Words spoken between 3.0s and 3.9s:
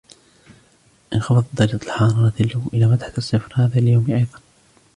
الصفر هذا